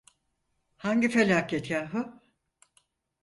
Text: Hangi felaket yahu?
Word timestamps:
Hangi 0.77 1.09
felaket 1.09 1.65
yahu? 1.71 2.03